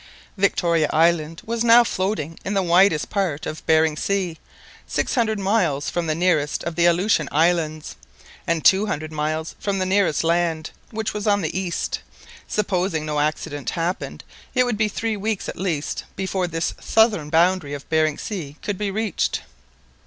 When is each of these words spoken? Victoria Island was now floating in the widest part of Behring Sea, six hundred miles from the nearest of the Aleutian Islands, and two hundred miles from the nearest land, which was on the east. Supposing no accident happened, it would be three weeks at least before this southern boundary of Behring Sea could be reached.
Victoria 0.35 0.89
Island 0.91 1.43
was 1.45 1.63
now 1.63 1.83
floating 1.83 2.39
in 2.43 2.55
the 2.55 2.63
widest 2.63 3.11
part 3.11 3.45
of 3.45 3.63
Behring 3.67 3.95
Sea, 3.95 4.39
six 4.87 5.13
hundred 5.13 5.37
miles 5.37 5.91
from 5.91 6.07
the 6.07 6.15
nearest 6.15 6.63
of 6.63 6.73
the 6.75 6.87
Aleutian 6.87 7.29
Islands, 7.31 7.95
and 8.47 8.65
two 8.65 8.87
hundred 8.87 9.11
miles 9.11 9.53
from 9.59 9.77
the 9.77 9.85
nearest 9.85 10.23
land, 10.23 10.71
which 10.89 11.13
was 11.13 11.27
on 11.27 11.43
the 11.43 11.55
east. 11.55 11.99
Supposing 12.47 13.05
no 13.05 13.19
accident 13.19 13.69
happened, 13.69 14.23
it 14.55 14.63
would 14.65 14.75
be 14.75 14.87
three 14.87 15.17
weeks 15.17 15.47
at 15.47 15.55
least 15.55 16.05
before 16.15 16.47
this 16.47 16.73
southern 16.81 17.29
boundary 17.29 17.75
of 17.75 17.87
Behring 17.87 18.17
Sea 18.17 18.57
could 18.63 18.79
be 18.79 18.89
reached. 18.89 19.41